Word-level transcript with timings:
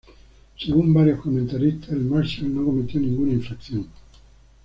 Según 0.57 0.95
varios 0.95 1.21
comentaristas, 1.21 1.91
el 1.91 1.99
"marshal" 1.99 2.51
no 2.55 2.65
cometió 2.65 2.99
ninguna 2.99 3.33
infracción. 3.33 3.85